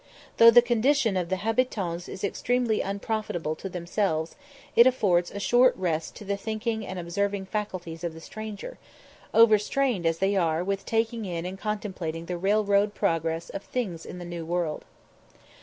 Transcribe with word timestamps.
Though 0.37 0.49
the 0.49 0.63
condition 0.63 1.15
of 1.15 1.29
the 1.29 1.35
habitans 1.35 2.09
is 2.09 2.23
extremely 2.23 2.81
unprofitable 2.81 3.53
to 3.57 3.69
themselves, 3.69 4.35
it 4.75 4.87
affords 4.87 5.29
a 5.29 5.39
short 5.39 5.75
rest 5.77 6.15
to 6.15 6.25
the 6.25 6.37
thinking 6.37 6.83
and 6.83 6.97
observing 6.97 7.45
faculties 7.45 8.03
of 8.03 8.15
the 8.15 8.19
stranger, 8.19 8.79
overstrained 9.31 10.07
as 10.07 10.17
they 10.17 10.35
are 10.35 10.63
with 10.63 10.87
taking 10.87 11.25
in 11.25 11.45
and 11.45 11.59
contemplating 11.59 12.25
the 12.25 12.39
railroad 12.39 12.95
progress 12.95 13.51
of 13.51 13.61
things 13.61 14.03
in 14.03 14.17
the 14.17 14.25
New 14.25 14.43
World. 14.43 14.85